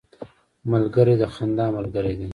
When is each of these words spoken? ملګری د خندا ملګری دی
ملګری 0.71 1.15
د 1.21 1.23
خندا 1.33 1.65
ملګری 1.77 2.13
دی 2.19 2.29